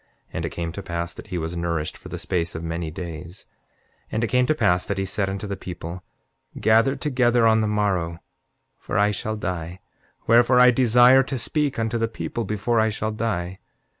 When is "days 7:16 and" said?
2.89-4.23